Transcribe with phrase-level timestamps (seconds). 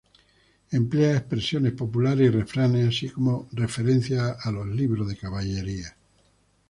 [0.71, 5.93] Emplea expresiones populares y refranes, así como referencias a los libros de caballerías.